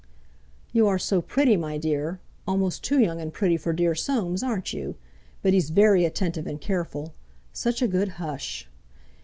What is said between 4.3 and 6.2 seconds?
aren't you? But he's very